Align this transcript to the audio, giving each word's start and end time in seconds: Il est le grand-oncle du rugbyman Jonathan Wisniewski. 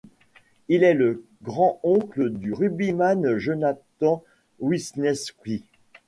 Il 0.67 0.83
est 0.83 0.95
le 0.95 1.23
grand-oncle 1.43 2.31
du 2.31 2.53
rugbyman 2.53 3.37
Jonathan 3.37 4.23
Wisniewski. 4.59 5.63